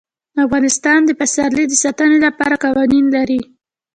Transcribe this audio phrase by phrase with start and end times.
[0.45, 3.41] افغانستان د پسرلی د ساتنې لپاره قوانین لري.